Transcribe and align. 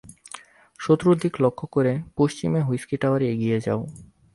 শত্রুর 0.79 1.15
দিক 1.17 1.33
লক্ষ্য 1.43 1.65
করে 1.67 1.93
পশ্চিমে 2.17 2.59
হুইস্কি 2.67 2.95
টাওয়ারে 3.01 3.25
এগিয়ে 3.33 3.57
যাও। 3.65 3.81